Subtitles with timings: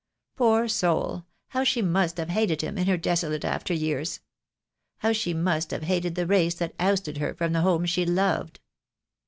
[0.35, 4.19] Poor soul, how she must have hated him, in her desolate after years.
[4.97, 8.59] How she must have hated the race that ousted her from the home she loved."